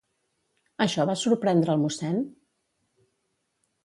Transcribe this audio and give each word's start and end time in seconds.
Això 0.85 1.03
va 1.09 1.15
sorprendre 1.23 1.75
el 1.75 1.81
mossèn? 1.83 2.17